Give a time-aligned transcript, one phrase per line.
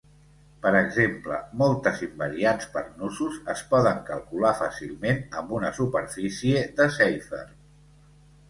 [0.61, 7.55] Per exemple, moltes invariants per nusos es poden calcular fàcilment amb una superfície de Seifert.